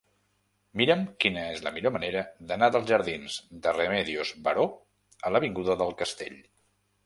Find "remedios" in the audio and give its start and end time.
3.77-4.35